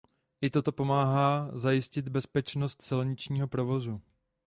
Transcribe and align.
I 0.41 0.49
toto 0.51 0.71
pomáhá 0.71 1.57
zajistit 1.57 2.09
bezpečnost 2.09 2.81
silničního 2.81 3.47
provozu. 3.47 4.01